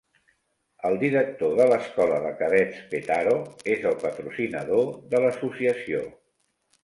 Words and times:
El 0.87 0.95
director 1.01 1.51
de 1.59 1.65
l'Escola 1.71 2.15
de 2.23 2.31
Cadets 2.39 2.79
Petaro 2.93 3.35
és 3.75 3.85
el 3.91 3.99
patrocinador 4.05 4.89
de 5.13 5.21
l'associació. 5.27 6.01